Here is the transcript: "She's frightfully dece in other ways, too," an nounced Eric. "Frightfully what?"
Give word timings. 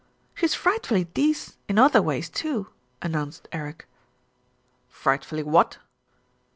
"She's 0.33 0.55
frightfully 0.55 1.05
dece 1.05 1.57
in 1.67 1.77
other 1.77 2.01
ways, 2.01 2.27
too," 2.27 2.69
an 3.03 3.11
nounced 3.11 3.45
Eric. 3.51 3.85
"Frightfully 4.89 5.43
what?" 5.43 5.77